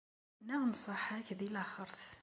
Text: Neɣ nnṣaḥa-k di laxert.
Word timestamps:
Neɣ 0.47 0.61
nnṣaḥa-k 0.63 1.27
di 1.39 1.47
laxert. 1.53 1.99